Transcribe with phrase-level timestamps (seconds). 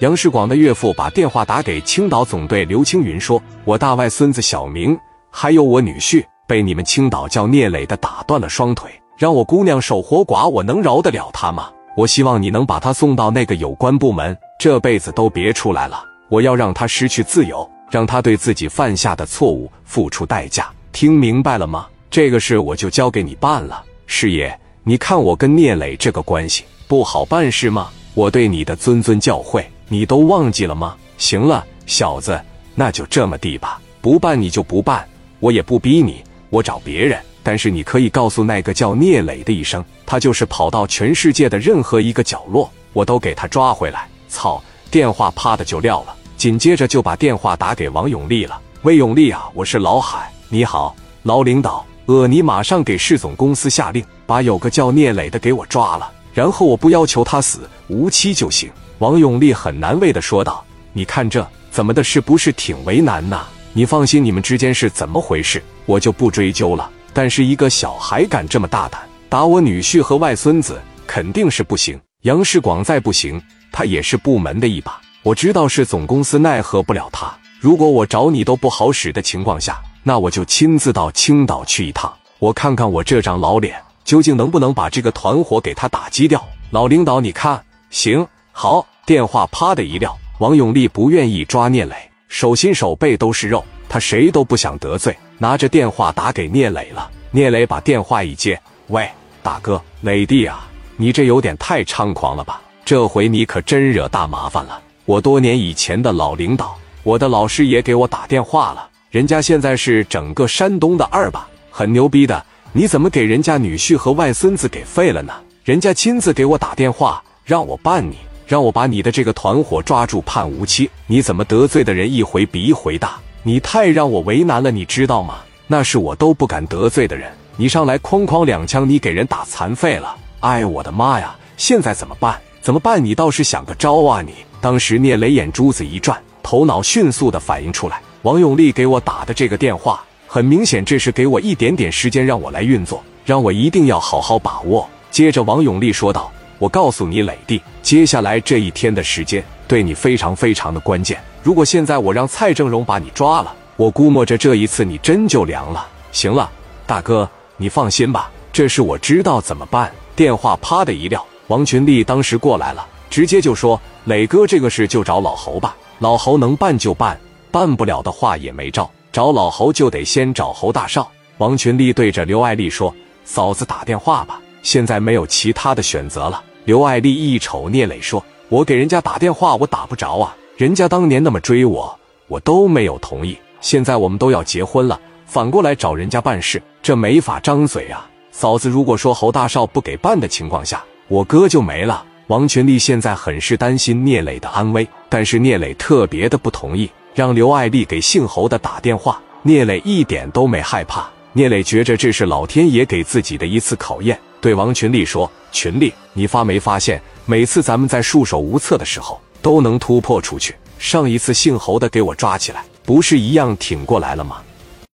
[0.00, 4.96] 杨世广的岳父把电话打给青岛总队刘青云，说：“我大外孙子小明，
[5.28, 11.68] 还有我女婿，被你们青岛叫聂磊的打断了双腿，让我姑娘守活寡，我能饶得了他吗？
[11.96, 16.00] 我希望你能把他送到那个有关部门，这辈子都别出来了。
[16.28, 20.70] 我要让他失去自由，让他对自己犯下的错误付出代价。
[20.92, 21.88] 听明白了吗？
[22.08, 23.82] 这个事我就交给你办了。
[24.06, 27.88] 师爷，你看我跟聂磊这个关系不好办事吗？
[28.14, 30.94] 我对你的谆谆教诲。”你都忘记了吗？
[31.16, 32.40] 行了，小子，
[32.74, 33.80] 那就这么地吧。
[34.00, 35.06] 不办你就不办，
[35.40, 37.18] 我也不逼你，我找别人。
[37.42, 44.06] 但是你可以告诉那个叫聂磊的一声，他就是跑到全世界的任何一个角落，我都给他抓回来。
[44.28, 44.62] 操！
[44.90, 48.58] 电话啪的就撂了，紧接着就把电话打给王永利了。
[48.82, 51.84] 魏永利啊，我是老海，你好，老领导。
[52.06, 58.70] 呃，你马上给市总公司下令，把有个叫聂磊的给我抓了，然后我不要求他死，无期就行。
[58.98, 63.46] 王永利很难为的说道：“你看这怎么的，是不是挺为难呐？
[63.72, 66.90] 你放心，你们之间是怎么回事，我就不追究了。
[67.12, 71.98] 但是一个小孩敢这么大胆，打我女婿和外孙子，肯定是不行。
[72.22, 75.00] 杨世广再不行，他也是部门的一把。
[75.22, 77.32] 我知道是总公司奈何不了他。
[77.60, 86.44] 如果我找你都不好使的情况下，那我就亲自到青岛去一趟，我看看我这张老脸究竟能不能把这个团伙给他打击掉。
[86.70, 88.26] 老领导，你看行。”
[88.60, 90.18] 好，电话啪的一撂。
[90.40, 91.94] 王永利不愿意抓聂磊，
[92.26, 97.08] 手心手背都是肉，他谁都不想得罪，拿着电话打给聂磊了。
[97.30, 99.08] 聂磊把电话一接：“喂，
[99.44, 102.60] 大哥，磊弟啊，你这有点太猖狂了吧？
[102.84, 104.82] 这回你可真惹大麻烦了。
[105.04, 112.44] 我多年以前的老领导，我的老师也给我打电话了，人家现在是整个山东的二把，很牛逼的。
[112.72, 115.32] 你怎么给人家女婿和外孙子给废了呢？
[115.62, 118.16] 人家亲自给我打电话，让我办你。”
[118.48, 120.88] 让我把你的这个团伙抓住，判无期。
[121.06, 123.18] 你怎么得罪的人一回比一回大？
[123.42, 125.40] 你太让我为难了，你知道吗？
[125.66, 130.16] 那是我都不敢得罪的人，你上来哐哐两枪，你给人打残废了。
[130.40, 131.36] 哎，我的妈呀！
[131.58, 132.40] 现在怎么办？
[132.62, 133.04] 怎么办？
[133.04, 134.22] 你倒是想个招啊！
[134.22, 134.32] 你
[134.62, 144.88] 当时聂磊眼珠子一转，头脑迅速的反应出来，王永利给我打的这个电话，很明显这是给我一点点时间让我来运作，让我一定要好好把握。
[145.10, 146.32] 接着，王永利说道。
[146.58, 151.20] 我告诉你，磊弟，接下来这一天的时间对你非常非常的关键。
[151.42, 155.86] 如果现在我让蔡正荣把你抓了，我估摸着这一次你真就凉了。
[156.10, 156.50] 行了，
[156.86, 159.92] 大哥，你放心吧，这事我知道怎么办。
[160.16, 167.18] 电话啪的一撂，王群力当时过来了，直接就说：“磊哥，这个事就找老侯吧，老侯能办就办，
[167.52, 168.90] 办不了的话也没招。
[169.12, 171.08] 找老侯就得先找侯大少。”
[171.38, 172.92] 王群力对着刘爱丽说
[173.24, 180.36] ：“嫂子打电话吧，现在没有其他的选择了。”刘爱丽一瞅聂磊，说：“我给人家打电话，我打不着啊！
[180.56, 183.36] 人家当年那么追我，我都没有同意。
[183.60, 188.08] 现在我们都要结婚了，反过来找人家办事，这没法张嘴啊！
[188.30, 199.18] 嫂子，如果说侯大少不给办的情况下，我哥就没了。”王群力现在很是担心聂磊的安危，但是聂磊特别的不同意，让刘爱丽给姓侯的打电话。
[199.40, 204.20] 聂磊一点都没害怕，聂磊觉着这是老天爷给自己的一次考验。
[204.40, 210.54] 对王群力说：“群力，你发没发现，每次咱们在束手无策的时候，都能突破出去。
[210.78, 214.36] 上一次姓侯的给我抓起来，不是一样挺过来了吗？”